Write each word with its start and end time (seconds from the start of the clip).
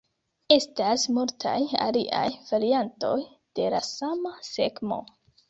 Estas 0.53 1.03
multaj 1.17 1.57
aliaj 1.89 2.23
variantoj 2.47 3.13
de 3.61 3.69
la 3.77 3.83
sama 3.91 4.35
skemo. 4.51 5.01